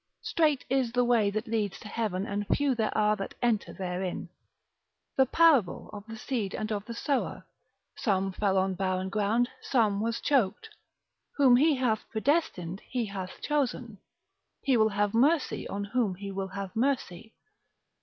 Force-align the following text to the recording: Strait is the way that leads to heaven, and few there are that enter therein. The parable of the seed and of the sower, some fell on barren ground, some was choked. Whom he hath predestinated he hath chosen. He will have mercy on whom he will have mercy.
Strait 0.23 0.65
is 0.67 0.93
the 0.93 1.05
way 1.05 1.29
that 1.29 1.45
leads 1.45 1.79
to 1.79 1.87
heaven, 1.87 2.25
and 2.25 2.47
few 2.47 2.73
there 2.73 2.97
are 2.97 3.15
that 3.15 3.35
enter 3.39 3.71
therein. 3.71 4.29
The 5.15 5.27
parable 5.27 5.91
of 5.93 6.07
the 6.07 6.17
seed 6.17 6.55
and 6.55 6.71
of 6.71 6.85
the 6.85 6.95
sower, 6.95 7.45
some 7.95 8.31
fell 8.31 8.57
on 8.57 8.73
barren 8.73 9.09
ground, 9.09 9.47
some 9.61 10.01
was 10.01 10.19
choked. 10.19 10.69
Whom 11.35 11.55
he 11.55 11.75
hath 11.75 12.09
predestinated 12.09 12.79
he 12.89 13.05
hath 13.05 13.43
chosen. 13.43 13.99
He 14.63 14.75
will 14.75 14.89
have 14.89 15.13
mercy 15.13 15.67
on 15.67 15.83
whom 15.83 16.15
he 16.15 16.31
will 16.31 16.47
have 16.47 16.75
mercy. 16.75 17.35